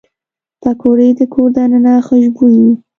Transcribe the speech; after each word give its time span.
پکورې 0.61 1.07
د 1.19 1.21
کور 1.33 1.49
دننه 1.55 1.93
خوشبويي 2.05 2.59
وي 2.63 2.73